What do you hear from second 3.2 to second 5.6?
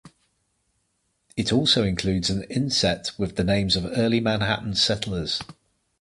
the names of early Manhattan settlers.